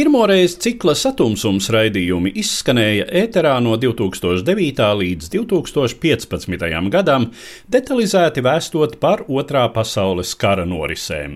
[0.00, 4.78] Pirmoreiz cikla satumsums raidījumi izskanēja ēterā no 2009.
[4.96, 6.78] līdz 2015.
[6.94, 7.26] gadam,
[7.68, 11.34] detalizēti vēstot par Otrā pasaules kara norisēm.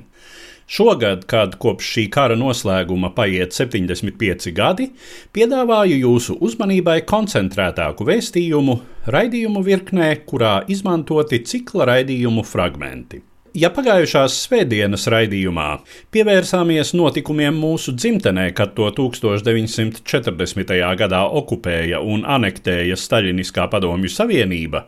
[0.65, 4.89] Šogad, kad kopš šī kara noslēguma paiet 75 gadi,
[5.37, 8.81] piedāvāju jūsu uzmanībai koncentrētāku vēstījumu
[9.13, 13.21] raidījumu virknē, kurā izmantoti cikla raidījumu fragmenti.
[13.55, 15.65] Ja pagājušās svētdienas raidījumā
[16.11, 20.73] pievērsāmies notikumiem mūsu dzimtenē, kad to 1940.
[20.99, 24.81] gadā okupēja un anektēja Staļiniskā padomju savienība,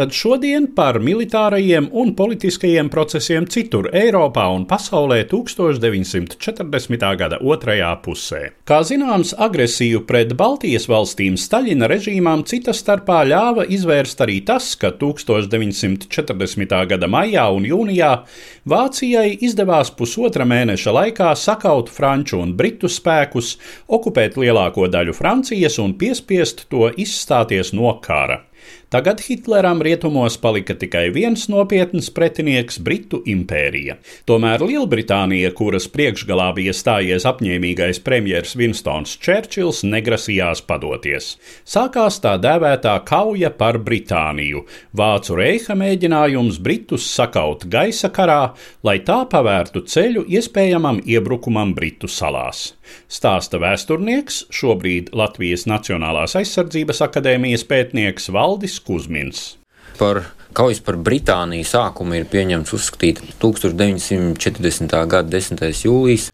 [0.00, 7.06] tad šodien par militārajiem un politiskajiem procesiem citur Eiropā un pasaulē 1940.
[7.20, 8.40] gada otrajā pusē.
[8.64, 14.94] Kā zināms, agresiju pret Baltijas valstīm Staļina režīmām cita starpā ļāva izvērst arī tas, ka
[15.04, 16.80] 1940.
[16.96, 18.24] gada maijā un jūnijā Vācijā,
[18.66, 23.56] Vācijai izdevās pusotra mēneša laikā sakaut franču un britu spēkus,
[23.86, 28.42] okupēt lielāko daļu Francijas un piespiest to izstāties no kara.
[28.86, 33.96] Tagad Hitleram rietumos palika tikai viens nopietns pretinieks- Britu impērija.
[34.30, 41.34] Tomēr Lielbritānija, kuras priekšgalā bija stājies apņēmīgais premjers Winstons Čērčils, negrasījās padoties.
[41.66, 44.62] Sākās tā dēvētā kauja par Britāniju-
[44.96, 48.54] Vācu reiha mēģinājums Britus sakaut gaisa karā,
[48.84, 52.74] lai tā pavērtu ceļu iespējamam iebrukumam Britu salās.
[53.12, 59.56] Stāsta vēsturnieks, šobrīd Latvijas Nacionālās aizsardzības akadēmijas pētnieks Valdis Kusmins.
[59.96, 60.24] Par
[60.56, 64.96] kaujas par Britāniju sākumu ir pieņemts uzskatīt 1940.
[65.12, 65.64] gada 10.
[65.84, 66.30] jūlijas,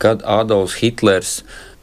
[0.00, 1.34] kad Adolfs Hitlers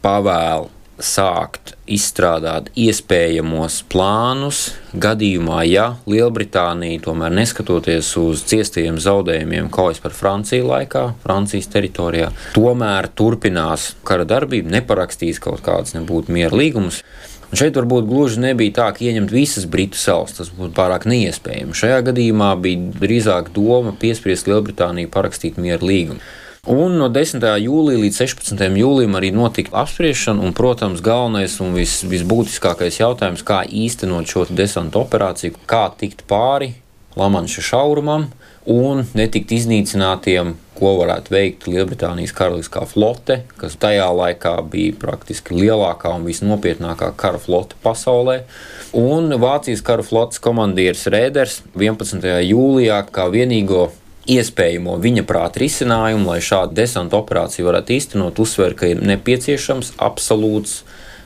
[0.06, 0.70] pavēl
[1.02, 4.62] sākt izstrādāt iespējamos plānus
[4.96, 13.10] gadījumā, ja Lielbritānija, tomēr neskatoties uz ciestajiem zaudējumiem kaujas par Franciju laikā, Francijas teritorijā, tomēr
[13.12, 17.04] turpinās kara darbību, neparakstīs kaut kādus nebūtu miera līgumus.
[17.52, 20.34] Un šeit varbūt gluži nebija tā, ka ieņemt visas Britu salas.
[20.36, 21.78] Tas būtu pārāk neiespējami.
[21.78, 26.26] Šajā gadījumā bija drīzāk doma piespiest Lielbritāniju parakstīt mieru līgumu.
[26.66, 27.44] Un no 10.
[27.62, 28.62] jūlija līdz 16.
[28.80, 35.04] jūlijam arī notika apspriešana, un, protams, galvenais un vis, visbūtiskākais jautājums, kā īstenot šo desantu
[35.04, 36.72] operāciju, kā tikt pāri
[37.16, 38.26] Lamanša šaurumam
[38.66, 46.16] un netikt iznīcinātiem, ko varētu veikt Lielbritānijas karaliskā flote, kas tajā laikā bija praktiski lielākā
[46.18, 48.40] un visnopietnākā kara flote pasaulē.
[48.98, 52.26] Un Vācijas kara flotes komandieris Rēders 11.
[52.50, 53.92] jūlijā kā vienīgo
[54.30, 60.82] iespējamo viņa prāta risinājumu, lai šādu desanta operāciju varētu īstenot, uzsver, ka ir nepieciešams absolūts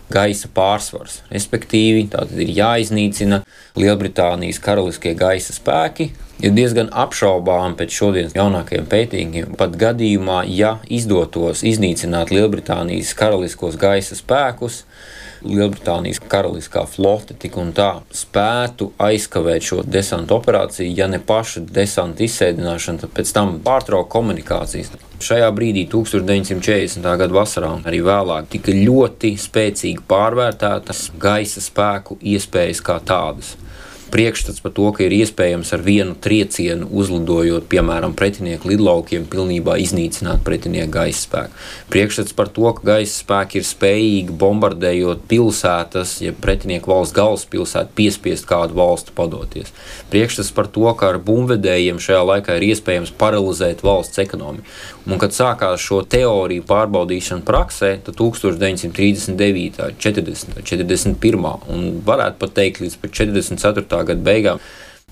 [0.09, 1.19] gaisa pārsvars.
[1.29, 3.43] Respektīvi, tātad ir jāiznīcina
[3.79, 6.09] Lielbritānijas karaliskie gaisa spēki.
[6.39, 14.15] Ir diezgan apšaubām pēc šodienas jaunākajiem pētījumiem, pat gadījumā, ja izdotos iznīcināt Lielbritānijas karaliskos gaisa
[14.17, 14.85] spēkus,
[15.45, 22.25] Lielbritānijas karaliskā flote tik un tā spētu aizkavēt šo desantu operāciju, ja ne paša desanta
[22.25, 24.91] izsēdināšana, tad pēc tam pārtraukt komunikācijas.
[25.23, 27.03] Šajā brīdī, 1940.
[27.03, 33.55] gada vasarā un arī vēlāk, tika ļoti spēcīgi pārvērtētas gaisa spēku iespējas kā tādas
[34.11, 40.43] priekšstats par to, ka ir iespējams ar vienu triecienu uzlidojot, piemēram, pretinieku lidlaukiem, pilnībā iznīcināt
[40.45, 41.63] pretinieku gaisa spēku.
[41.93, 48.49] Priekšstats par to, ka gaisa spēki ir spējīgi bombardējot pilsētas, ja pretinieku valsts galvaspilsētu piespiest
[48.49, 49.73] kādu valstu padoties.
[50.13, 54.67] Priekšstats par to, ka ar bumvedējiem šajā laikā ir iespējams paralizēt valsts ekonomiku.
[55.09, 62.83] Un, kad sākās šo teoriju pārbaudīšana praksē, tad 1939, 40, 41 un varētu pat teikt
[62.83, 64.61] līdz 44 gada beigām.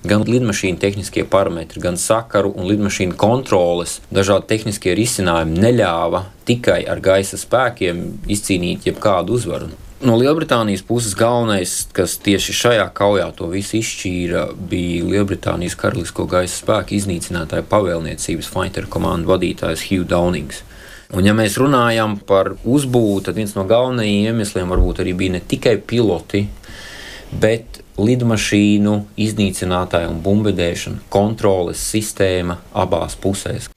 [0.06, 7.02] Gan lidmašīnu tehniskie parametri, gan sakaru un lidmašīnu kontroles, dažādi tehniskie risinājumi neļāva tikai ar
[7.02, 9.72] gaisa spēkiem izcīnīt jebkādu uzvaru.
[9.98, 16.60] No Lielbritānijas puses galvenais, kas tieši šajā kaujā to visu izšķīra, bija Lielbritānijas karalisko gaisa
[16.60, 20.62] spēku iznīcinātāja pavēlniecības fighter komandu vadītājs Hugh Downings.
[21.08, 25.42] Un, ja mēs runājam par uzbūvi, tad viens no galvenajiem iemesliem varbūt arī bija ne
[25.42, 26.44] tikai piloti,
[27.32, 33.68] bet lidmašīnu iznīcinātāja un bumbardēšana kontroles sistēma abās pusēs.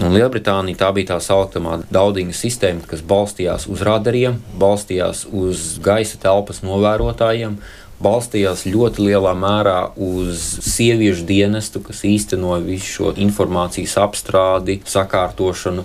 [0.00, 6.16] Un Lielbritānija tā bija tā saucamā daudzinga sistēma, kas balstījās uz radariem, balstījās uz gaisa
[6.22, 7.58] telpas novērotājiem,
[8.00, 15.84] balstījās ļoti lielā mērā uz sieviešu dienestu, kas īstenoja visu šo informācijas apstrādi, sakārtošanu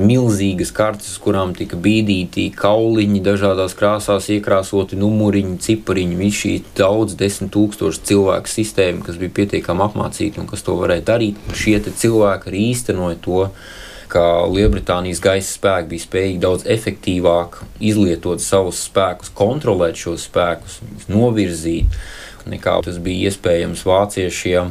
[0.00, 6.18] milzīgas kartes, kurām tika bīdīti kauliņi, dažādās krāsās iekrāsoti numuriņi, cipariņi.
[6.18, 11.06] Viss šī daudz, desmit tūkstošu cilvēku sistēma, kas bija pietiekami apmācīta un kas to varēja
[11.14, 11.40] darīt.
[11.54, 13.48] Šie cilvēki arī īstenoja to
[14.14, 20.78] ka Lielbritānijas gaisa spēki bija spējīgi daudz efektīvāk izlietot savus spēkus, kontrolēt šos spēkus,
[21.10, 21.96] novirzīt,
[22.46, 24.70] nekā tas bija iespējams vāciešiem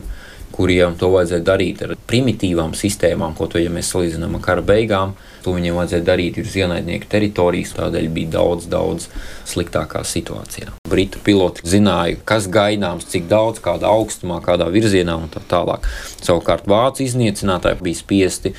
[0.53, 5.15] kuriem to vajadzēja darīt ar primitīvām sistēmām, ko to, ja mēs salīdzinām ar kara beigām,
[5.43, 9.09] to viņiem vajadzēja darīt uz ienaidnieka teritorijas, tādēļ bija daudz, daudz
[9.49, 10.75] sliktākā situācijā.
[10.89, 15.89] Britu piloti zināja, kas gaidāms, cik daudz, kādā augstumā, kādā virzienā un tā tālāk.
[16.21, 18.53] Savukārt vācu iznīcinātāji bija spiesti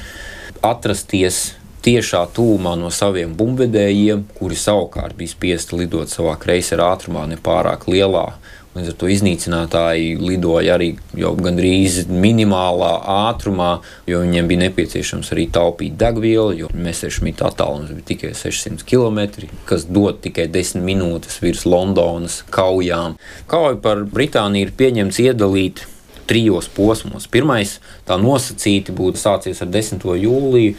[0.64, 1.55] atrasties
[1.85, 7.87] tiešā tūmā no saviem bumbvedējiem, kuri savukārt bija spiesti lidot savā kreisera ātrumā, ne pārāk
[7.93, 8.31] lielā
[8.75, 12.91] Līdz ar to iznīcinātāji lidoja arī gandrīz minimālā
[13.31, 13.69] ātrumā,
[14.11, 19.87] jo viņiem bija nepieciešams arī taupīt degvielu, jo Messerschmitt attālums bija tikai 600 km, kas
[19.87, 23.15] dod tikai 10 minūtes virs Londonas kaujām.
[23.47, 25.85] Kauja par Britāniju ir pieņemts iedalīt
[26.27, 27.29] trijos posmos.
[27.31, 27.79] Pirmais,
[28.09, 30.03] tā nosacīti būtu sācies ar 10.
[30.03, 30.75] jūliju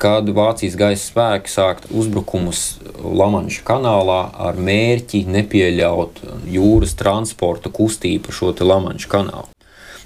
[0.00, 6.22] kad Vācijas gaisa spēki sākt uzbrukumus Lamanša kanālā ar mērķi nepieļaut
[6.52, 9.48] jūras transporta kustību pa šo Lamanša kanālu.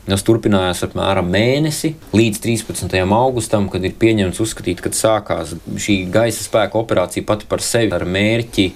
[0.06, 2.92] Tas turpinājās apmēram mēnesi līdz 13.
[3.10, 8.06] augustam, kad ir pieņemts uzskatīt, kad sākās šī gaisa spēka operācija pati par sevi ar
[8.06, 8.68] mērķi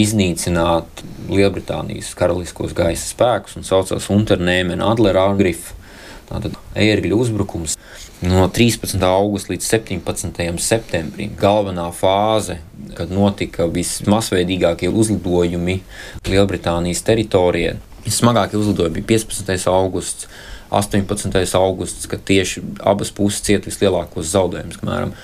[0.00, 5.74] iznīcināt Lielbritānijas karaliskos gaisa spēkus un saucās Unternehmen Adler Angriff.
[6.28, 7.76] Tātad ērgļu uzbrukums
[8.20, 8.98] no 13.
[9.06, 10.58] augusta līdz 17.
[10.62, 11.34] septembrim.
[11.38, 12.58] Galvenā fāze,
[12.98, 15.78] kad notika vismasveidīgākie uzlidojumi
[16.26, 17.76] Lielbritānijas teritorijā.
[18.08, 19.68] Smagākie uzlidojumi bija 15.
[19.70, 20.28] augusts,
[20.70, 21.54] 18.
[21.58, 25.14] augusts, kad tieši abas puses cieta vislielākos zaudējumus, apmēram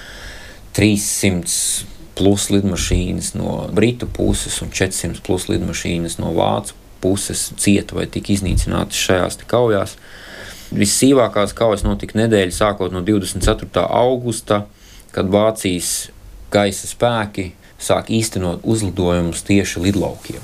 [0.76, 8.06] 300 plus lidmašīnas no Britu puses un 400 plus lidmašīnas no Vācu puses cieta vai
[8.06, 9.98] tika iznīcinātas šajās kaujās.
[10.74, 13.68] Vissīvākās kaujas notika nedēļa sākot no 24.
[13.84, 14.64] augusta,
[15.14, 16.08] kad Vācijas
[16.54, 20.42] gaisa spēki sāk īstenot uzlidojumus tieši lidlaukiem.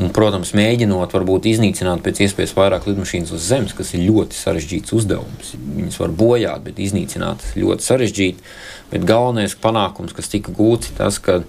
[0.00, 4.94] Un, protams, mēģinot varbūt iznīcināt pēc iespējas vairāk lidmašīnas uz zemes, kas ir ļoti sarežģīts
[4.96, 5.50] uzdevums.
[5.60, 8.46] Viņas var bojāt, bet iznīcināt ļoti sarežģīti.
[8.94, 11.42] Bet galvenais panākums, kas tika gūts, ir tas, ka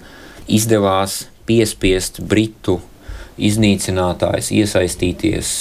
[0.52, 2.82] izdevās piespiest Britu
[3.40, 5.54] iznīcinātājus iesaistīties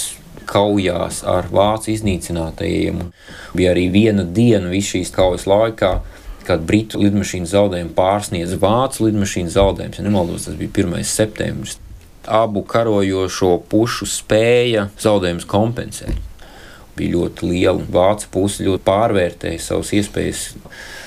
[0.51, 3.05] kaujās ar vācu iznīcinātajiem.
[3.55, 5.93] Bija arī viena diena visas šīs kaujas laikā,
[6.47, 10.01] kad britu lidmašīnu zaudējumi pārsniedz vācu lidmašīnu zaudējumus.
[10.01, 11.05] Ja nemaldos, tas bija 1.
[11.07, 11.77] septembris.
[12.27, 16.17] Abu karojošo pušu spēja zaudējumus kompensēt.
[16.97, 17.81] Bija ļoti liela.
[17.93, 20.49] Vācu puse ļoti pārvērtēja savas iespējas.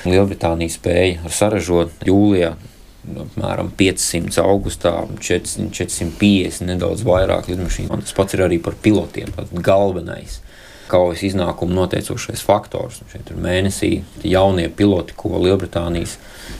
[0.09, 2.55] Lielbritānija spēja saražot jūlijā
[3.25, 8.01] apmēram 500 augustā, 400, 450, nedaudz vairāk lidmašīnu.
[8.05, 9.33] Tas pats ir arī par pilotiem.
[9.55, 10.41] Galvenais
[10.89, 13.01] kaujas iznākuma noteicošais faktors.
[13.13, 13.91] Šeit ir mēnesī
[14.25, 16.19] jaunie piloti, ko Lielbritānijas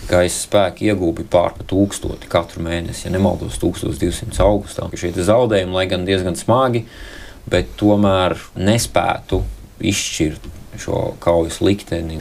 [0.09, 4.89] gaisa spēki iegūti pār pa tūkstoti katru mēnesi, ja nemaldos, 1200 augustā.
[4.97, 6.87] Šie zaudējumi, lai gan diezgan smagi,
[7.51, 9.43] bet tomēr nespētu
[9.85, 10.49] izšķirt
[10.81, 12.21] šo kaujas likteni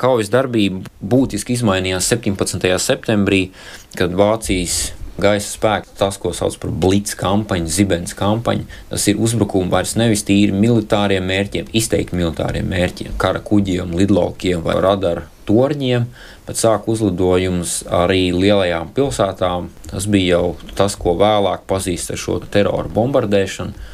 [0.00, 2.70] kaujas darbība būtiski izmainījās 17.
[2.80, 3.50] septembrī,
[3.98, 4.90] kad Vācijas
[5.20, 10.24] gaisa spēki, tas, ko sauc par blitz kampaņu, zibens kampaņu, tas ir uzbrukumi vairs nevis
[10.26, 16.06] tīri militāriem mērķiem, izteikti militāriem mērķiem, kara kuģiem, lidlaukiem vai radaru torņiem,
[16.46, 19.70] bet sāk uzlidojumus arī lielajām pilsētām.
[19.90, 23.88] Tas bija jau tas, ko vēlāk pazīst ar šo terora bombardēšanu.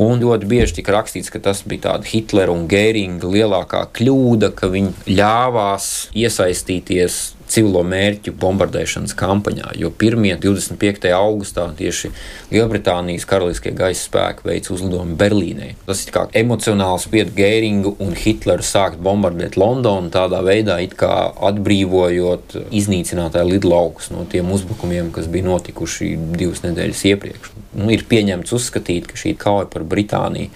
[0.00, 4.70] Un ļoti bieži tika rakstīts, ka tas bija tāda Hitlera un Gēringa lielākā kļūda, ka
[4.72, 7.18] viņi ļāvās iesaistīties
[7.50, 9.72] civilo mērķu bombardēšanas kampaņā.
[9.80, 10.18] Jo 1.
[10.18, 11.10] un 25.
[11.16, 12.10] augustā tieši
[12.52, 15.72] Lielbritānijas karaliskie gaisa spēki veica uzlidojumu Berlīnē.
[15.86, 23.54] Tas ir kā emocionāli spied Gēringu un Hitleru sākt bombardēt Londonu, tādā veidā atbrīvojot iznīcinātāju
[23.54, 27.52] lidlaukus no tiem uzbrukumiem, kas bija notikuši divas nedēļas iepriekš.
[27.78, 30.52] Nu, ir pieņemts uzskatīt, ka šī kauja par Britāniju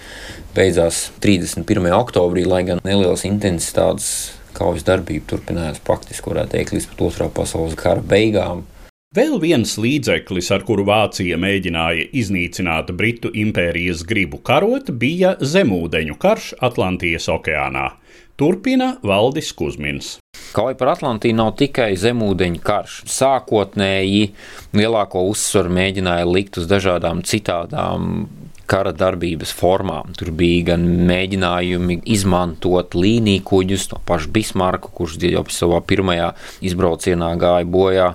[0.57, 1.89] beidzās 31.
[1.97, 7.77] oktobrī, lai gan nelielas intensitātes kaujas darbība turpinājās praktiski, varētu teikt, līdz pat otrā pasaules
[7.79, 8.65] kara beigām.
[9.15, 16.49] Vēl viens līdzeklis, ar kuru Vācija mēģināja iznīcināt Britu impērijas gribu karot, bija zemūdeņu karš
[16.67, 17.87] Atlantijas okeānā.
[18.37, 20.17] Turpina Valdis Kusmins.
[20.53, 22.99] Kauja par Atlantiju nav tikai zemūdeņu karš.
[23.09, 24.27] Sākotnēji
[24.77, 28.27] lielāko uzsvaru mēģināja likt uz dažādām citādām
[28.69, 30.13] kara darbības formām.
[30.17, 36.31] Tur bija gan mēģinājumi izmantot līniju kuģus, no paša Bismarka, kurš jau savā pirmajā
[36.67, 38.09] izbraucienā gāja bojā.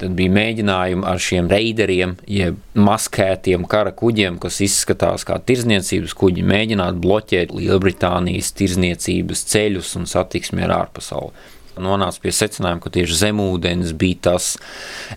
[0.00, 6.46] Tad bija mēģinājumi ar šiem reideriem, jeb maskētiem kara kuģiem, kas izskatās kā tirzniecības kuģi,
[6.50, 13.94] mēģināt bloķēt Lielbritānijas tirzniecības ceļus un satiksmi ar ārpasauli nonāca pie secinājuma, ka tieši zemūdens
[13.98, 14.50] bija tas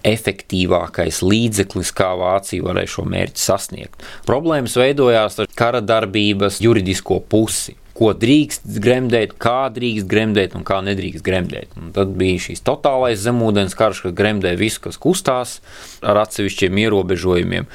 [0.07, 4.07] efektīvākais līdzeklis, kā Vācija varēja šo mērķi sasniegt.
[4.29, 10.79] Problēmas veidojās ar kara darbības juridisko pusi ko drīkst gremdēt, kā drīkst gremdēt un kā
[10.85, 11.73] nedrīkst gremdēt.
[11.79, 15.57] Un tad bija šīs totālais zemūdens karš, kas gremdē visu, kas kustās
[16.05, 17.67] ar atsevišķiem ierobežojumiem,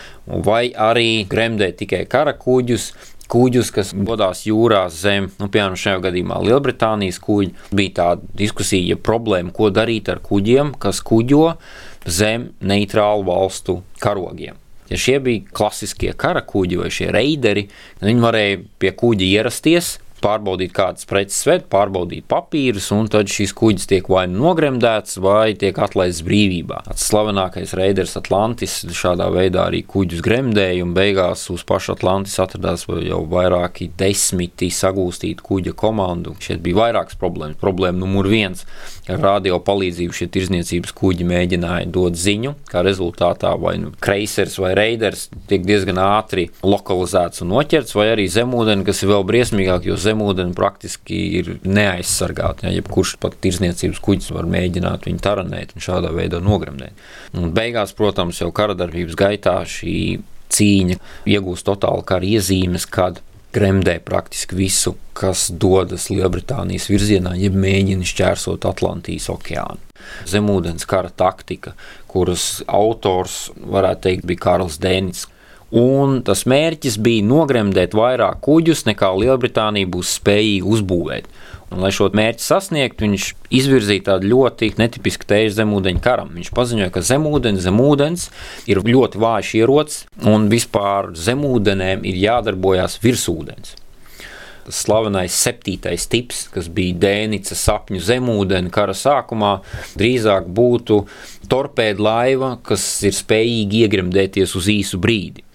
[0.46, 2.92] vai arī gremdē tikai kara kuģus,
[3.32, 7.52] kuģus, kas dodas jūrā zem, nu, piemēram, šajā gadījumā Lielbritānijas kuģi.
[7.72, 11.54] Bija tāda diskusija, ja problēma, ko darīt ar kuģiem, kas kuģo
[12.04, 14.58] zem neitrālu valstu karogiem.
[14.92, 17.68] Ja šie bija klasiskie kara kuģi vai šie reideri,
[18.02, 23.90] viņi varēja pie kuģa ierasties, pārbaudīt kādas preces ved, pārbaudīt papīrus, un tad šīs kuģis
[23.90, 26.82] tiek vai nu nogremdēts, vai tiek atlaists brīvībā.
[26.88, 32.86] Tas slavenākais reiders Atlantis šādā veidā arī kuģus gremdēja, un beigās uz paša Atlantis atradās
[32.88, 36.36] jau vairāki desmiti sagūstīti kuģa komandu.
[36.42, 37.60] Šeit bija vairākas problēmas.
[37.62, 38.66] Problēma numur viens
[39.10, 44.74] ar radio palīdzību šie tirzniecības kuģi mēģināja dot ziņu, kā rezultātā vai nu kreisers vai
[44.78, 49.96] reiders tiek diezgan ātri lokalizēts un noķerts, vai arī zemūdeni, kas ir vēl briesmīgāk, jo
[49.98, 50.11] zemūdeni
[50.56, 52.66] praktiski ir neaizsargāti.
[52.66, 56.92] Ja, jebkurš pat tirzniecības kuģis var mēģināt viņu taranēt un šādā veidā nogremdēt.
[57.34, 60.20] Un beigās, protams, jau kara darbības gaitā šī
[60.52, 60.98] cīņa
[61.32, 68.64] iegūst totāli kara iezīmes, kad gremdē praktiski visu, kas dodas Lielbritānijas virzienā, ja mēģina šķērsot
[68.68, 69.80] Atlantijas okeānu.
[70.28, 71.74] Zemūdens kara taktika,
[72.10, 75.26] kuras autors varētu teikt bija Karls Dēnis.
[75.72, 81.28] Un tas mērķis bija nogremdēt vairāk kuģus, nekā Lielbritānija būs spējīga uzbūvēt.
[81.72, 86.34] Un, lai šo mērķi sasniegtu, viņš izvirzīja tādu ļoti netipisku tēju zemūdeņu karam.
[86.36, 88.26] Viņš paziņoja, ka zemūdens, zemūdens
[88.68, 93.78] ir ļoti vājš ierocis un vispār zemūdenēm ir jādarbojas virsūdens.
[94.66, 99.54] Tas slavenais septītais tips, kas bija Dēnica sapņu zemūdeni kara sākumā,
[99.96, 101.00] drīzāk būtu
[101.50, 105.46] torpēda laiva, kas ir spējīga iegremdēties uz īsu brīdi.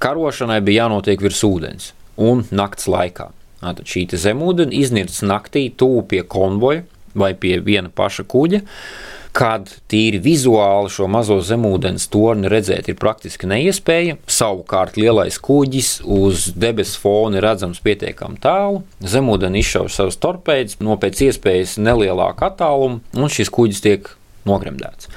[0.00, 1.90] Karošanai bija jānotiek virs ūdens
[2.20, 3.26] un nakts laikā.
[3.60, 8.62] Tad šī zemūdens iznirts naktī tuvu pie konvoja vai pie viena paša kuģa.
[9.36, 16.48] Kad tīri vizuāli šo mazo zemūdens torni redzēt ir praktiski neiespējami, savukārt lielais kuģis uz
[16.56, 18.80] debesu fona redzams pietiekami tālu.
[19.04, 24.10] Zemūdens izšauj savus torpēdus no pēc iespējas nelielāka attāluma, un šis kuģis tiek
[24.48, 25.12] nogremdēts.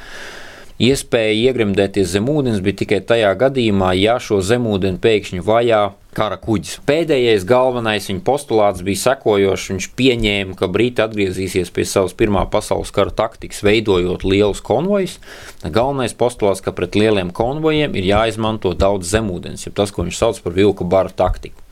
[0.83, 5.81] Iespēja iegremdēties zem ūdens bija tikai tajā gadījumā, ja šo zemūdeni pēkšņi vajā
[6.17, 6.81] kara kuģis.
[6.87, 9.69] Pēdējais galvenais viņa postulāts bija sekojošs.
[9.71, 15.19] Viņš pieņēma, ka Briti atgriezīsies pie savas Pirmā pasaules kara taktikas, veidojot lielus konvojus.
[15.63, 20.43] Galvenais postulāts, ka pret lieliem konvojiem ir jāizmanto daudz zemūdens, jeb tas, ko viņš sauc
[20.43, 21.62] par vilku baru taktiku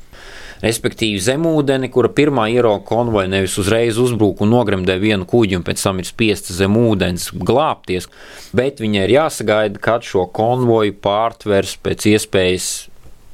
[0.61, 5.83] respektīvi zemūdeni, kura pirmā ierauga konvoja nevis uzreiz uzbrūk un nogremdē vienu kuģi un pēc
[5.83, 8.09] tam ir spiesta zem ūdens glābties,
[8.57, 12.71] bet viņai ir jāsagaida, kad šo konvoju pārtvers pēc iespējas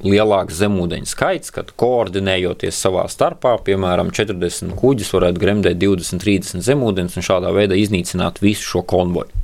[0.04, 7.18] lielāks zemūdeņu skaits, kad koordinējoties savā starpā, piemēram, 40 kuģis varētu gremdēt 20, 30 zemūdens
[7.18, 9.37] un šādā veidā iznīcināt visu šo konvoju.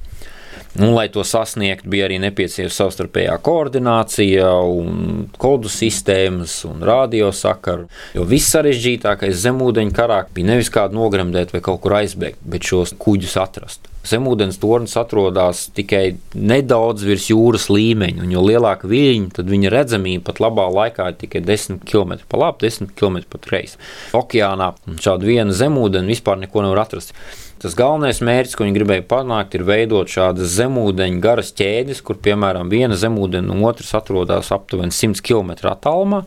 [0.75, 7.87] Nu, lai to sasniegtu, bija arī nepieciešama savstarpējā koordinācija, un kodu sistēmas un radiosakaru.
[8.19, 12.97] Jo viss sarežģītākais zemūdeņu karā bija nevis kādu nogremdēt vai kaut kur aizbēgt, bet šos
[12.99, 13.93] kuģus atrast.
[14.04, 20.26] Zemūdens tornis atrodas tikai nedaudz virs jūras līmeņa, un jo lielāka viļņa, tad viņa redzamība
[20.26, 23.80] pat labā laikā ir tikai 10 km pa labi, 10 km pa kreisi.
[24.16, 27.16] Okeānā šādu vienu zemūdeni vispār neko nevar atrast.
[27.64, 32.68] Tas galvenais mērķis, ko viņi gribēja panākt, ir veidot šādas zemūdeņu garas ķēdes, kur piemēram
[32.68, 36.26] viena zemūdens un otrs atrodas aptuveni 100 km attālumā.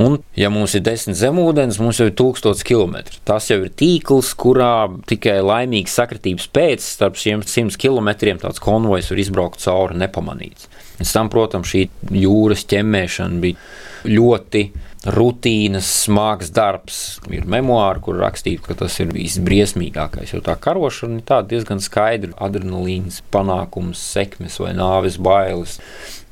[0.00, 3.18] Un, ja mums ir desmit zemūdens, mums jau ir tūkstots kilometru.
[3.28, 9.10] Tas jau ir tīkls, kurā tikai laimīgas sakritības pēc starp šiem simt kilometriem tāds konvojs
[9.12, 10.70] var izbraukt cauri nepamanīts.
[10.96, 11.84] Pēc tam, protams, šī
[12.22, 14.64] jūras ķemmēšana bija ļoti
[15.12, 17.02] rutīnas, smags darbs.
[17.28, 20.32] Ir memoāri, kur rakstīts, ka tas ir visbriesmīgākais.
[20.32, 22.32] Jo tā karošana ir diezgan skaidra.
[22.40, 25.80] Adrenalīns, panākums, sekmes vai nāves bailes.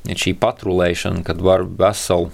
[0.09, 2.31] Ir šī patrulēšana, kad var veselu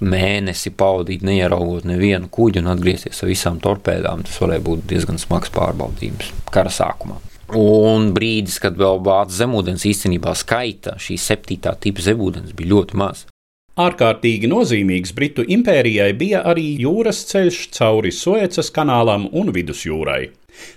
[0.00, 5.52] mēnesi pavadīt, neieraugot nevienu kuģi un atgriezties ar visām torpēdām, tas varēja būt diezgan smags
[5.54, 7.18] pārbaudījums kara sākumā.
[7.56, 13.24] Un brīdis, kad vēl vācu zemūdens īstenībā skaita, šī septītā tipa zemūdens bija ļoti maz.
[13.80, 20.28] Ārkārtīgi nozīmīgs Britu impērijai bija arī jūras ceļš cauri Suecas kanālam un Vidusjūrai.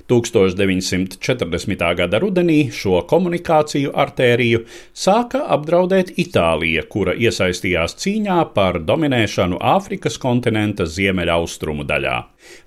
[0.10, 1.86] 1940.
[2.00, 4.63] gada rudenī šo komunikāciju artēriju
[4.94, 12.20] sāka apdraudēt Itālija, kura iesaistījās cīņā par dominēšanu Āfrikas kontinenta ziemeļaustrumu daļā.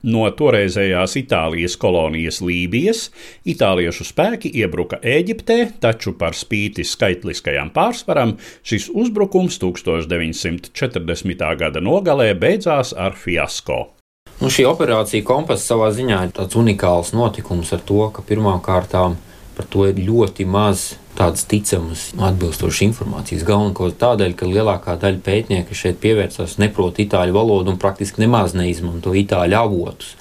[0.09, 3.09] No toreizējās Itālijas kolonijas Lībijas
[3.49, 11.53] itāliešu spēki iebruka Eģiptē, taču par spīti skaitliskajam pārsvaram šis uzbrukums 1940.
[11.61, 13.96] gada nogalē beidzās ar fiasko.
[14.37, 19.17] Nu, šī operācija Kompas savā ziņā ir tāds unikāls notikums ar to, ka pirmām kārtām
[19.57, 23.47] par to ir ļoti maz tādas ticamas, atbilstošas informācijas.
[23.49, 29.17] Galvenokārt tādēļ, ka lielākā daļa pētnieku šeit pievērsās neprot itāļu valodu un praktiski nemaz neizmanto
[29.17, 30.13] itāļu avotus.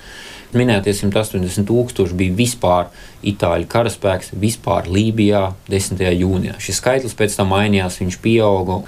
[0.56, 2.88] Minētie 180 tūkstoši bija vispār
[3.28, 6.00] itāļu karaspēks, vispār Lībijā 10.
[6.16, 6.56] jūnijā.
[6.64, 8.86] Šis skaitlis pēc tam mainījās, viņš pieauga.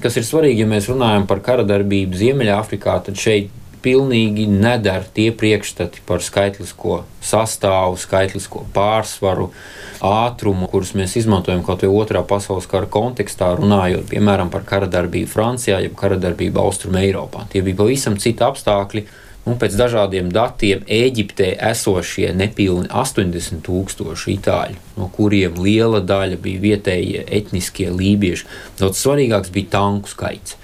[0.00, 3.50] Kas ir svarīgi, ja mēs runājam par kara darbību Ziemeļāfrikā, tad šeit
[3.84, 9.50] pilnīgi nedara tie priekšstati par skaitlisko sastāvu, skaitlisko pārsvaru,
[10.04, 15.30] ātrumu, kurus mēs izmantojam kaut vai otrā pasaules kara kontekstā, runājot piemēram par kara darbību
[15.30, 17.46] Francijā, jeb kara darbību Austrum Eiropā.
[17.52, 19.06] Tie bija pavisam citi apstākļi.
[19.48, 26.60] Un pēc dažādiem datiem Eģiptē esošie nepilni 80 tūkstoši itāļu, no kuriem liela daļa bija
[26.66, 28.44] vietējie etniskie lībieši.
[28.78, 30.59] Daudz svarīgāks bija tanku skaits.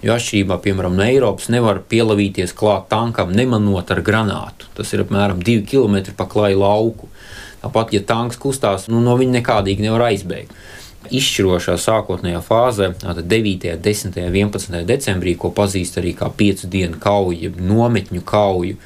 [0.00, 4.70] Jo atšķirībā piemēram, no Eiropas nevar pielavīties klāt tankam, nemanot ar granātu.
[4.76, 7.10] Tas ir apmēram 2 km pa klaju lauku.
[7.60, 10.54] Tāpat, ja tanks kustās, nu, no viņa nekādīgi nevar aizbēgt.
[11.10, 14.80] Izšķirošā sākotnējā fāzē, 9., 10., 11.
[14.88, 18.76] decembrī, ko pazīst arī kā piecu dienu kauju, nometņu kauju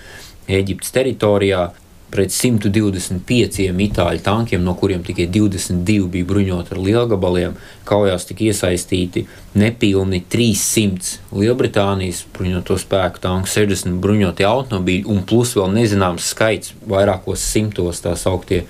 [0.50, 1.68] Eģiptes teritorijā,
[2.14, 7.57] pret 125 itāļu tankiem, no kuriem tikai 22 bija bruņoti ar lielgabaliem.
[7.85, 9.27] Kaujās tika iesaistīti
[9.59, 17.44] nepilni 300 Lielbritānijas bruņoto spēku tanku, 60 bruņotie automobīļi un plus vēl nezināms skaits, vairākos
[17.53, 18.64] simtos tā sauktie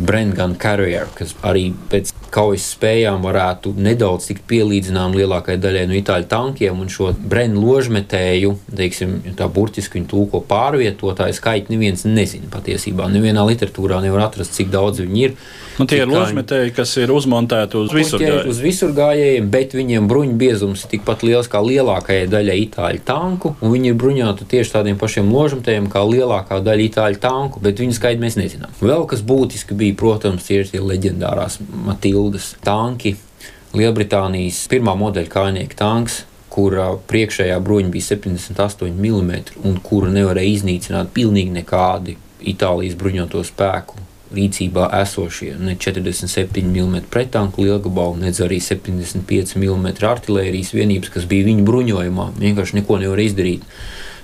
[0.00, 6.28] Brengan Carrier, kas arī pēc kaujas spējām varētu nedaudz tikt pielīdzinām lielākajai daļai no itāļu
[6.30, 12.79] tankiem, un šo brenu ložmetēju, teiksim, tā burtiski viņu tūko pārvietotāju skaitu neviens nezina patiesībā.
[12.88, 15.34] Nevienā literatūrā nevar atrast, cik daudz viņi ir.
[15.80, 18.50] Nu, tie ir ložmetēji, kas ir uzmontēti uz visurgājējiem.
[18.52, 23.74] Uz visurgājējiem, bet viņiem bruņu biezums ir tikpat liels kā lielākajai daļai itāļu tanku, un
[23.74, 28.20] viņi ir bruņoti tieši tādiem pašiem ložmetējiem kā lielākā daļa itāļu tanku, bet viņu skaitu
[28.20, 28.76] mēs nezinām.
[28.82, 33.16] Vēl kas būtiski bija, protams, ir tie leģendārās Matilda Hildas tanki,
[33.74, 41.12] Lielbritānijas pirmā modeļa kājnieka tanks, kura priekšējā bruņa bija 78 mm un kuru nevarēja iznīcināt
[41.14, 43.98] pilnīgi nekādi Itālijas bruņoto spēku
[44.34, 51.48] rīcībā esošie ne 47 mm pretanku lielgabalu, ne arī 75 mm artērijas vienības, kas bija
[51.48, 52.30] viņu bruņojumā.
[52.38, 53.66] Vienkārši neko nevar izdarīt.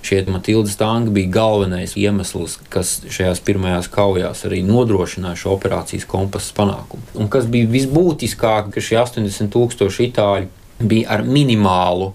[0.07, 6.55] Šie Matildas tanki bija galvenais iemesls, kas šajās pirmajās kaujās arī nodrošināja šo operācijas kompasu
[6.55, 7.03] panākumu.
[7.19, 12.13] Un kas bija visbūtiskāk, ka šie 80 tūkstoši itāļu bija ar minimālu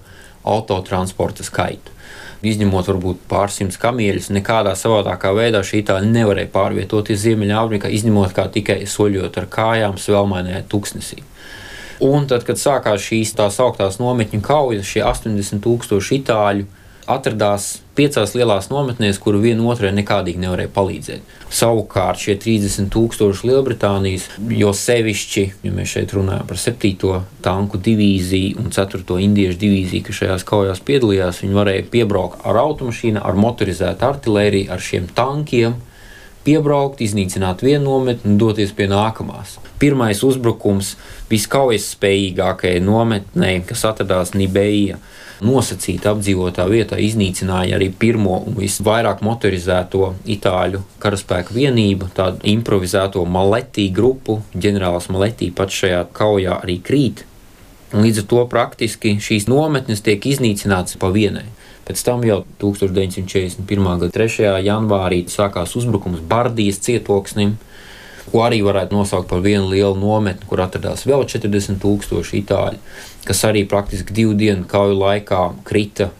[0.47, 1.91] autotransporta skaitu.
[2.41, 8.79] Izņemot varbūt pārsimtus kamieļus, nekādā savādākā veidā šī itāļa nevarēja pārvietoties Ziemeļāfrikā, izņemot kā tikai
[8.89, 11.21] soļot ar kājām svelmainajā tuksnesī.
[12.01, 16.65] Un tad, kad sākās šīs tā sauktās nometņu kaujas, šie 80 tūkstoši itāļu
[17.11, 21.35] atradās piecās lielās nometnēs, kur viena otrai nekādīgi nevarēja palīdzēt.
[21.51, 27.21] Savukārt šie 30 tūkstoši Lielbritānijas, jo sevišķi, ja mēs šeit runājam par 7.
[27.43, 29.19] tanku divīziju un 4.
[29.27, 34.83] indiešu divīziju, kas šajās kaujās piedalījās, viņi varēja piebraukt ar automašīnu, ar motorizētu artēriju, ar
[34.89, 35.79] šiem tankiem
[36.45, 39.59] piebraukt, iznīcināt vienu nometni un doties pie nākamās.
[39.81, 40.95] Pirmais uzbrukums
[41.29, 44.97] viskaujas spējīgākajai nometnei, kas atradās Nibeja
[45.41, 53.89] nosacīta apdzīvotā vietā iznīcināja arī pirmo un visvairāk motorizēto itāļu karaspēku vienību, tādu improvizēto maletī
[53.93, 54.41] grupu.
[54.53, 57.25] ģenerālis Maletī pats šajā kaujā arī krīt.
[57.91, 61.47] Līdz ar to praktiski šīs nometnes tiek iznīcinātas pa vienai.
[61.87, 63.65] Pēc tam jau 1941.
[63.99, 64.45] gada 3.
[64.63, 67.57] janvārī sākās uzbrukums Bardijas cietoksnim,
[68.29, 72.79] ko arī varētu nosaukt par vienu lielu nometni, kur atradās vēl 40,000 itāļu,
[73.25, 76.11] kas arī praktiski divu dienu kauju laikā krita.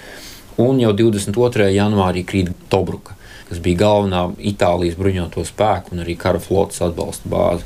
[0.61, 1.69] Un jau 22.
[1.75, 3.15] janvārī krīt Tobruka,
[3.49, 7.65] kas bija galvenā Itālijas bruņoto spēku un arī kara flotes atbalsta bāze.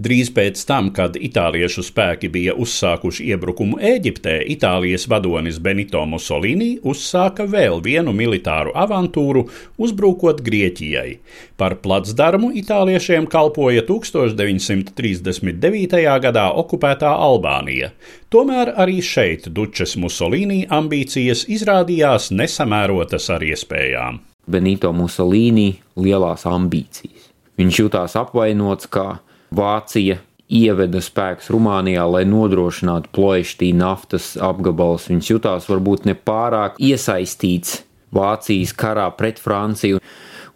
[0.00, 7.44] Drīz pēc tam, kad itāliešu spēki bija uzsākuši iebrukumu Eģiptē, Itālijas vadonis Benito Mussolini uzsāka
[7.44, 11.20] vēl vienu militāru avantūru, uzbrukot Grieķijai.
[11.60, 16.00] Par placdarmu itāliešiem kalpoja 1939.
[16.24, 17.92] gadā okupētā Albānija.
[18.32, 24.24] Tomēr arī šeit Dučes Mussolini ambīcijas izrādījās nesamērotas ar iespējām.
[24.48, 27.28] Benito Mussolini lielās ambīcijas.
[27.60, 29.20] Viņš jutās apvainots, kā
[29.52, 30.16] Vācija
[30.52, 35.10] ieveda spēkus Rumānijā, lai nodrošinātu ploieštī naftas apgabalus.
[35.10, 40.00] Viņš jutās varbūt nepārāk iesaistīts Vācijas karā pret Franciju.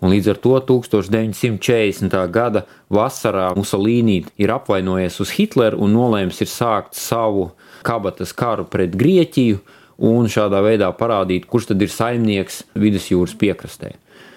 [0.05, 2.17] Un līdz ar to 1940.
[2.33, 7.51] gada vasarā Musolīni ir apvainojies uz Hitleru un nolēms ir sākt savu
[7.85, 9.61] kabatas karu pret Grieķiju
[10.05, 13.95] un šādā veidā parādīt, kurš tad ir saimnieks vidusjūras piekrastē.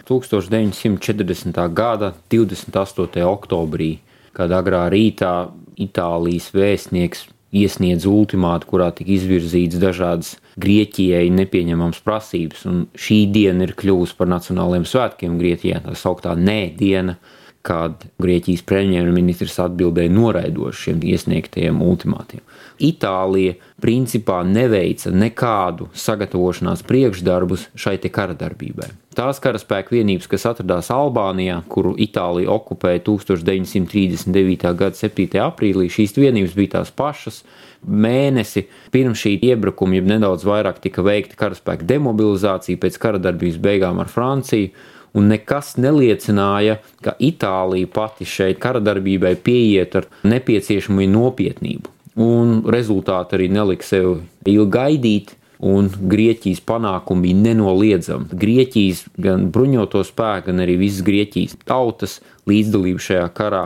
[0.08, 1.60] 1940.
[1.76, 3.26] gada 28.
[3.28, 3.98] oktobrī
[4.40, 5.50] kad agrā rītā
[5.80, 12.66] Itālijas vēstnieks iesniedz ultimātu, kurā tika izvirzīts dažādas Grieķijai nepieņemamas prasības.
[12.70, 17.18] Un šī diena ir kļuvusi par nacionālajiem svētkiem Grieķijā, tā sauktā nē diena,
[17.66, 22.44] kad Grieķijas premjerministrs atbildēja noraidoši šiem iesniegtajiem ultimātiem.
[22.80, 28.90] Itālija principā neveica nekādu sagatavošanās priekšdarbus šai kara darbībai.
[29.16, 34.70] Tās karaspēka vienības, kas atradās Albānijā, kuru Itālija okupēja 1939.
[34.80, 35.42] gada 7.
[35.44, 37.42] aprīlī, šīs vienības bija tās pašas.
[37.84, 44.00] Mēnesi pirms šī iebrukuma, jau nedaudz vairāk tika veikta karaspēka demobilizācija pēc kara darbības beigām
[44.00, 44.72] ar Franciju
[45.14, 51.99] un nekas neliecināja, ka Itālija pati šeit kara darbībai pieiet ar nepieciešamo nopietnību.
[52.20, 58.30] Un rezultāti arī nelika sev ilgi gaidīt un Grieķijas panākumi bija nenoliedzami.
[58.42, 63.66] Grieķijas gan bruņoto spēku, gan arī visas Grieķijas tautas līdzdalība šajā karā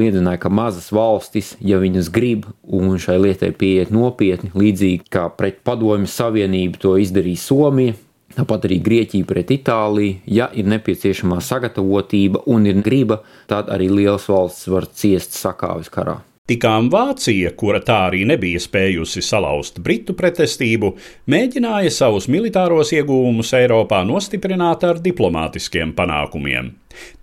[0.00, 5.62] liecināja, ka mazas valstis, ja viņas grib un šai lietai pieiet nopietni, līdzīgi kā pret
[5.66, 7.96] Padomju Savienību to izdarīja Somija.
[8.34, 10.18] Tāpat arī Grieķija pret Itāliju.
[10.26, 16.18] Ja ir nepieciešamā sagatavotība un ir griba, tad arī liels valsts var ciest sakāvis karā.
[16.44, 20.90] Tikām Vācija, kura tā arī nebija spējusi salauzt britu pretestību,
[21.32, 26.68] mēģināja savus militāros ieguvumus Eiropā nostiprināt ar diplomātiskiem panākumiem.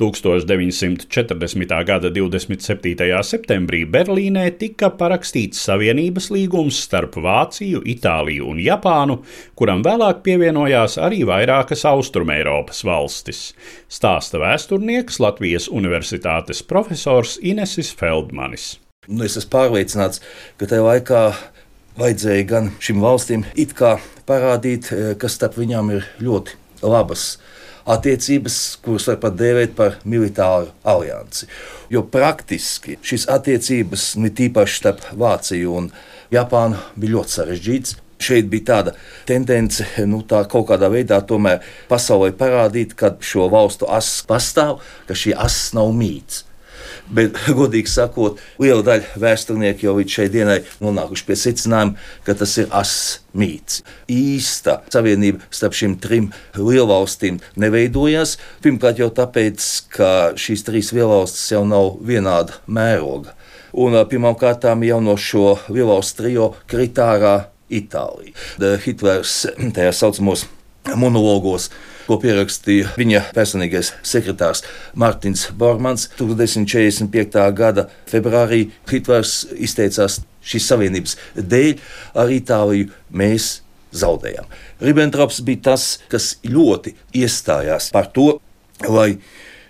[0.02, 1.78] 1940.
[1.92, 3.22] gada 27.
[3.30, 9.22] septembrī Berlīnē tika parakstīts Savienības līgums starp Vāciju, Itāliju un Japānu,
[9.54, 13.52] kuram vēlāk pievienojās arī vairākas Austrumēropas valstis.
[13.86, 18.80] Stāsta vēsturnieks Latvijas Universitātes profesors Inesis Feldmanis.
[19.10, 20.20] Nu, es esmu pārliecināts,
[20.62, 21.20] ka tajā laikā
[21.98, 23.46] vajadzēja gan šīm valstīm
[24.30, 27.40] parādīt, eh, ka starp viņām ir ļoti labas
[27.90, 31.48] attiecības, kuras var pat dēvēt par militāru aliansi.
[31.90, 35.92] Jo praktiski šīs attiecības, ne tīpaši starp Vāciju un
[36.32, 37.96] Japānu, bija ļoti sarežģītas.
[38.20, 43.90] Šeit bija tāda tendence, nu, tā kaut kādā veidā tomēr pasaulē parādīt, ka šo valstu
[43.90, 46.44] ass pastāv, ka šī ass nav mīts.
[47.12, 51.97] Bet, godīgi sakot, liela daļa vēsturnieku jau līdz šai dienai nonākuši pie secinājuma,
[52.28, 53.82] ka tas ir asmīts.
[54.12, 58.38] Īsta savienība starp šīm trim lielvalstīm neveidojās.
[58.63, 63.36] Pirmkārt, jau tāpēc, ka šīs trīs lielvalstis jau nav vienāda mēroga.
[63.71, 68.36] Un pirmkārt, jau no šo lielvalstu trio kritārā Itālija.
[68.84, 69.45] Hitlers
[69.76, 70.47] tajā saucamos
[70.95, 71.69] monologos
[72.12, 74.65] ko pierakstīja viņa personīgais sekretārs
[75.00, 76.10] Mārtiņš Bormans.
[76.19, 77.45] 1945.
[77.56, 81.78] gada februārī Hitlers izteicās šīs savienības dēļ
[82.19, 82.89] ar Itāliju.
[83.15, 83.62] Mēs
[83.95, 84.50] zaudējām.
[84.84, 88.34] Ribbentrops bija tas, kas ļoti iestājās par to,
[88.88, 89.13] lai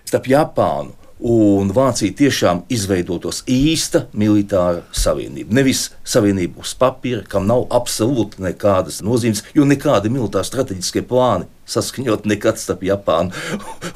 [0.08, 5.54] starp Japānu un Vācija tiešām izveidotos īsta militāra savienība.
[5.60, 12.26] Nevis savienība uz papīra, kam nav absolūti nekādas nozīmes, jo nekādi militāri strateģiskie plāni saskaņot
[12.28, 13.32] nekad starp Japānu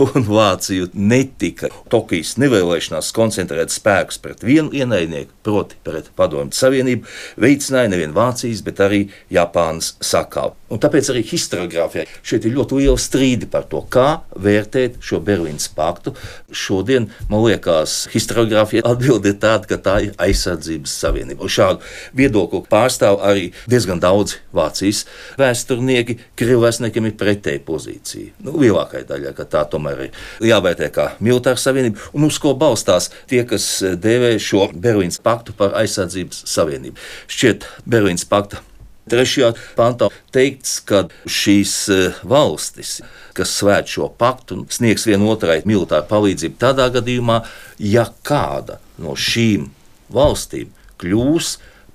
[0.07, 1.71] un Vāciju netika.
[1.93, 7.09] Tokijas nevēlēšanās koncentrēt spēkus pret vienu ienaidnieku, proti, pret Padomju Savienību,
[7.43, 9.03] veicināja nevien Vācijas, bet arī
[9.33, 10.57] Japānas sakāvu.
[10.67, 15.69] Un tāpēc arī historiografijā šeit ir ļoti liela strīdi par to, kā vērtēt šo Berlīnas
[15.77, 16.17] paktu.
[16.51, 21.47] Šodien, man liekas, historiografija atbild ir tāda, ka tā ir aizsardzības savienība.
[21.47, 21.87] Un šādu
[22.19, 25.05] viedokli pārstāv arī diezgan daudzi Vācijas
[25.39, 26.19] vēsturnieki.
[26.41, 28.37] Krievēsniekiem ir pretēji pozīcija.
[28.45, 33.43] Nu, lielākajai daļai, tā tomēr ir jāvērtē kā militāra savienība, un uz ko balstās tie,
[33.49, 37.05] kas dēvē šo Berlīnas paktu par aizsardzības savienību.
[37.33, 38.63] Šķiet, Berlīnas pakta
[39.07, 42.97] Trešajā pantā teikts, ka šīs e, valstis,
[43.39, 47.37] kas svēt šo paktu, sniegs vienotrai militāru palīdzību tādā gadījumā,
[47.79, 49.69] ja kāda no šīm
[50.11, 51.53] valstīm kļūs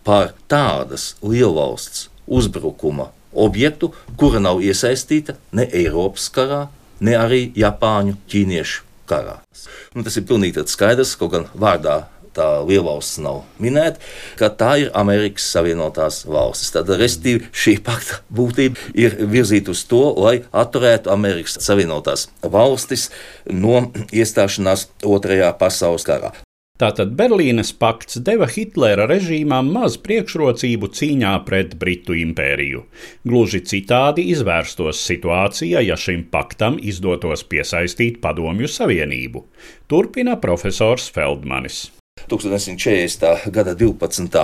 [0.07, 6.65] par tādas lielvalsts uzbrukuma objektu, kura nav iesaistīta ne Eiropas karā,
[7.01, 9.39] ne arī Japāņu, ķīniešu karā.
[9.95, 12.03] Nu, tas ir pilnīgi skaidrs, kaut gan vārdā
[12.35, 13.99] tā lielvalsts nav minēta,
[14.39, 16.71] ka tā ir Amerikas Savienotās valstis.
[16.75, 23.09] Tad, respektīvi, šī pakta būtība ir virzīta uz to, lai atturētu Amerikas Savienotās valstis
[23.51, 26.31] no iestāšanās Otrajā pasaules karā.
[26.81, 32.81] Tātad Berlīnes pakts deva Hitlera režīmām maz priekšrocību cīņā pret Britu impēriju.
[33.21, 39.43] Gluži citādi izvērstos situācija, ja šim paktam izdotos piesaistīt Padomju Savienību.
[39.85, 41.91] Turpina profesors Feldmanis.
[42.25, 43.51] 1940.
[43.53, 44.41] gada 12.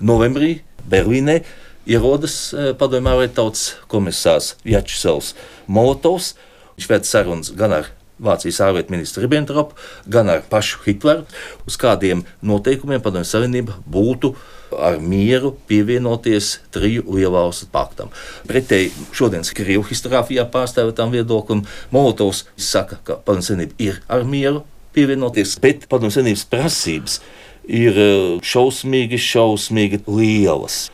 [0.00, 0.54] novembrī
[0.88, 1.42] Berlīnē
[1.84, 5.34] ierodas e, padomju tautas komisārs Jačsels
[5.68, 6.32] Molotovs.
[6.78, 9.76] Viņš ved sarunas gan ar Vācijas ārlietu ministru Ribbentropu,
[10.10, 11.26] gan ar pašu Hitleru,
[11.68, 14.32] uz kādiem noteikumiem Padomju Savienība būtu
[14.74, 18.10] ar mieru pievienoties triju lielvalstu paktam.
[18.48, 24.64] Pretēji šodienas Krievijas historiografijā pārstāvētām viedoklim, Molotovs saka, ka Padomju Savienība ir ar mieru
[24.96, 27.20] pievienoties, bet Padomju Savienības prasības
[27.68, 30.88] ir eh, šausmīgi, šausmīgi lielas.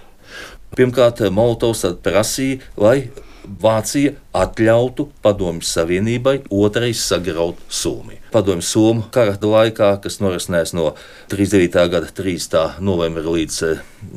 [0.74, 3.08] Pirmkārt, Molotovs prasīja, lai
[3.44, 8.18] Vācija atļautu Padomju Savienībai otrais sagraut Somiju.
[8.35, 10.88] Padomju Somu kara laikā, kas norisinājās no
[11.31, 11.85] 39.
[11.92, 12.64] gada 3.
[12.83, 13.59] novembra līdz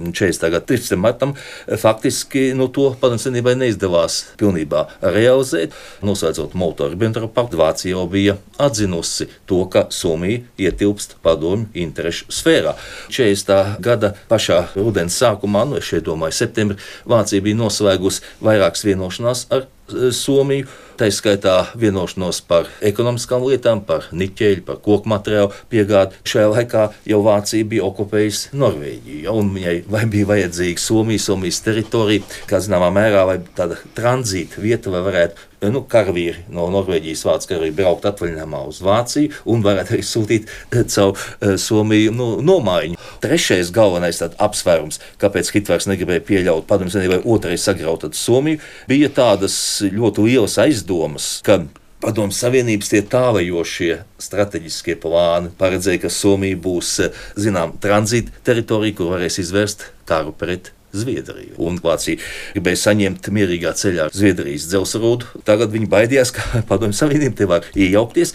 [0.09, 0.47] 40.
[0.47, 0.97] Eh, gada 13.
[0.97, 1.35] martam,
[1.69, 5.77] faktiski no to Padomju Savienībai neizdevās pilnībā realizēt.
[6.01, 12.73] Noslēdzot Molotov-Ribbentrop paktu, Vācija jau bija atzinusi to, ka Somija ietilpst padomju interešu sfērā.
[13.13, 13.77] 40.
[13.85, 20.67] gada pašā rudens sākumā, nu, šeit domāju, septembrī, Vācija bija noslēgusi vairākas vienošanās ar Somiju.
[20.97, 26.17] Tā izskaitā vienošanos par ekonomiskām lietām, par niķeļu, par koku materiālu piegādi.
[26.25, 32.25] Šajā laikā jau Vācija bija okupējusi Norvēģiju, un viņai vai bija vajadzīga Somija, Somijas teritorija,
[32.49, 37.75] kā zināmā mērā, vai tāda tranzīta vieta, vai varētu nu, karavīri no Norvēģijas vācu karavīri
[37.77, 42.99] braukt atvaļinājumā uz Vāciju un varētu arī sūtīt eh, caur uh, Somiju nu, nomaiņu.
[43.23, 49.57] Trešais galvenais apsvērums, kāpēc Hitlers negribēja pieļaut padomju savienībai otrais sagraut Somiju, bija tādas
[49.91, 51.63] ļoti lielas aizdomas, ka
[51.97, 59.15] Padomu Savienības tie tālajošie strateģiskie plāni paredzēja, ka Somija būs eh, zinām tranzīta teritorija, kur
[59.15, 61.57] varēs izvērst karu pret Zviedriju.
[61.63, 62.21] Un Vācija
[62.55, 65.43] gribēja saņemt mierīgā ceļā Zviedrijas dzelzceļu.
[65.47, 68.33] Tagad viņi baidījās, ka Padomju Savienība te var iejaukties.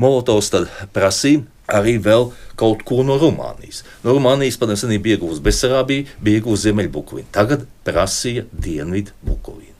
[0.00, 3.82] Molotovs tad prasīja arī vēl kaut ko no Rumānijas.
[4.04, 7.28] No Rumānijas padomju Savienība bija iegūsta Besarābiju, bija iegūsta Ziemeļbukovina.
[7.34, 9.76] Tagad prasīja Dienvidu Bukovinu.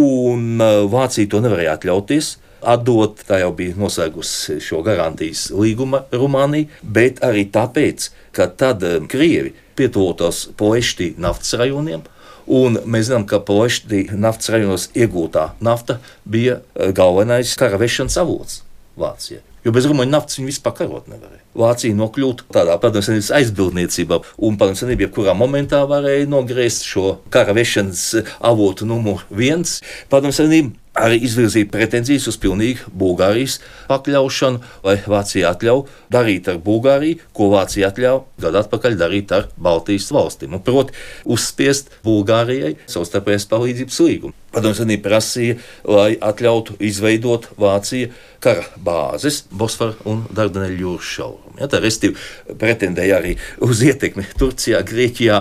[0.00, 3.24] Un uh, Vācija to nevarēja atļauties atdot.
[3.28, 9.52] Tā jau bija noslēgusi šo garantijas līgumu Rumānijai, bet arī tāpēc, ka tad um, Krievi
[9.82, 12.06] pietuvotos Poeštī naftas rajoniem.
[12.46, 18.62] Un mēs zinām, ka Poeštī naftas rajonos iegūtā nafta bija uh, galvenais kara vešanas avots
[18.98, 19.42] Vācijai.
[19.62, 21.44] Jo bez rumāņu naftas viņi vispār karot nevarēja.
[21.54, 27.54] Vācija nokļūtu tādā padomju savienības aizbildniecībā, un padomju savienība jebkurā momentā varēja nogriezt šo kara
[27.54, 28.08] vešanas
[28.42, 29.78] avotu numuru viens.
[30.10, 37.20] Padomju savienība arī izvirzīja pretenzijas uz pilnīgu Bulgārijas pakļaušanu, lai Vācija atļauj darīt ar Bulgāriju,
[37.32, 40.58] ko Vācija atļauj gadu atpakaļ darīt ar Baltijas valstīm.
[40.62, 44.36] Proti, uzspiest Bulgārijai savstarpējas palīdzības līgumu.
[44.52, 45.54] Padomju Savienība prasīja,
[45.88, 48.10] lai atļautu izveidot Vācija
[48.42, 51.56] kara bāzes Bosfora un Dardaneļu jūras šaurumā.
[51.62, 52.20] Ja, tā restīvi
[52.60, 55.40] pretendēja arī uz ietekmi Turcijā, Grieķijā.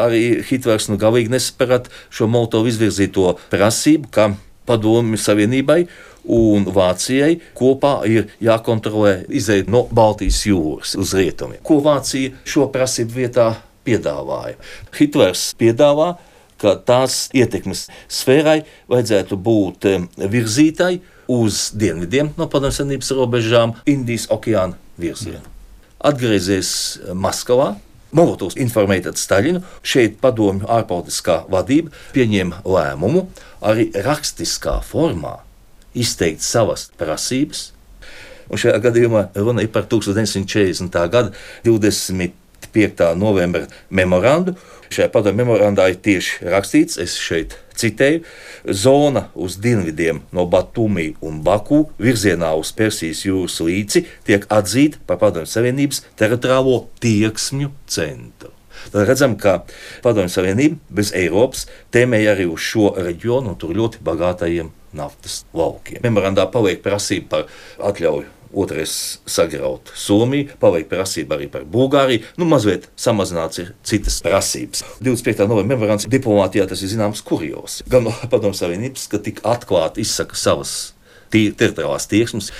[0.00, 4.30] Arī Hitlers nu galīgi nesaprata šo Moltovu izvirzīto prasību, ka
[4.66, 5.80] Padomju Savienībai
[6.36, 11.62] un Vācijai kopā ir jākontrolē izēja no Baltijas jūras uz rietumiem.
[11.66, 13.50] Ko Vācija šo prasību vietā
[13.86, 14.58] piedāvāja?
[14.98, 16.16] Hitlers piedāvā
[16.60, 20.94] ka tās ietekmes sfērai vajadzētu būt virzītai
[21.32, 25.44] uz dienvidiem no Padomju Savienības robežām, Indijas okeāna virzienā.
[26.06, 26.70] Atgriezies
[27.16, 27.74] Maskavā,
[28.16, 33.26] Molotovs informēja Staļinu, šeit padomju ārpolitiskā vadība pieņēma lēmumu
[33.66, 35.40] arī rakstiskā formā
[35.96, 37.70] izteikt savas prasības.
[38.48, 40.96] Un šajā gadījumā runa ir par 1940.
[41.12, 41.32] gada
[41.66, 43.12] 25.
[43.18, 44.56] novembra memorandu.
[44.88, 48.22] Šajā padomju memorandā ir tieši rakstīts, es šeit citēju,
[48.72, 55.20] zona uz dienvidiem no Batumi un Baku virzienā uz Persijas jūras līci tiek atzīta par
[55.22, 58.52] Padomju Savienības teritoriālo tieksmju centru.
[58.92, 59.62] Tad redzam, ka
[60.04, 66.00] Padomju Savienība bez Eiropas tēmēja arī uz šo reģionu, un tur ļoti bagātajiem naftas laukiem.
[66.06, 72.24] Memorandā paliek prasība par atļauju otrais sagraut Somiju, paveikt prasību arī par Bulgāriju.
[72.40, 74.84] Nu, mazliet samazināts ir citas prasības.
[75.00, 75.46] 25.
[75.48, 77.80] novembra memorands diplomātijā tas ir zināms kurjos.
[77.90, 80.76] Gan no Padomu Savienības, ka tik atklāti izsaka savas
[81.32, 82.50] teritoriālās tieksmes,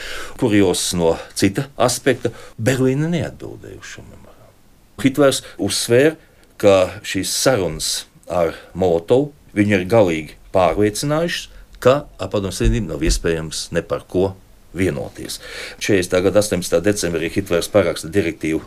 [0.41, 4.55] kurjos no cita aspekta Berlīna neatbildēja uz šo memorandu.
[5.03, 6.17] Hitlers uzsvēra,
[6.61, 7.91] ka šīs sarunas
[8.33, 14.31] ar Molotovu viņu ir galīgi pārliecinājušas, ka ar Padomu Savienību nav iespējams ne par ko
[14.77, 15.41] vienoties.
[15.83, 16.21] 40.
[16.29, 16.81] gada 18.
[16.85, 18.61] decembrī Hitlers paraksta direktīvu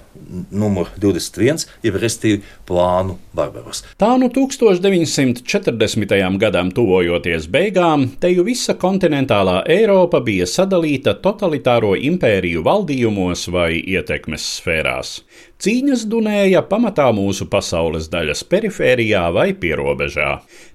[0.52, 3.84] numur 21, jeb restīvi plānu Barbaros.
[4.00, 6.40] Tā nu 1940.
[6.42, 14.44] gadam tuvojoties beigām, te jau visa kontinentālā Eiropa bija sadalīta totalitāro impēriju valdījumos vai ietekmes
[14.60, 15.20] sfērās.
[15.60, 20.30] Cīņas dunēja pamatā mūsu pasaules daļas perifērijā vai pierobežā,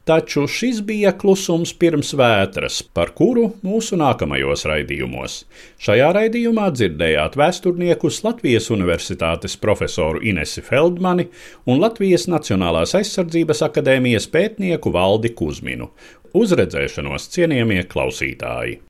[0.04, 5.38] taču šis bija klusums pirms vētras, par kuru mūsu nākamajos raidījumos.
[5.80, 11.30] Šajā raidījumā dzirdējāt vēsturniekus Latvijas Universitātes profesoru Inesi Feldmani
[11.64, 15.94] un Latvijas Nacionālās aizsardzības akadēmijas pētnieku Valdi Kuzminu.
[16.36, 18.82] Uzredzēšanos cienījamie klausītāji!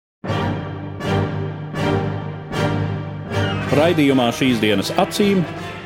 [3.75, 5.41] Raidījumā šīs dienas acīm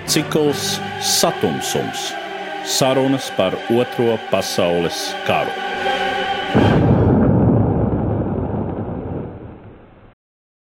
[0.08, 2.14] Cikls Satumsums-
[2.64, 5.52] sarunas par Otro pasaules karu.